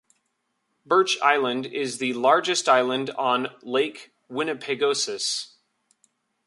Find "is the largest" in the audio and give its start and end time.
1.67-2.67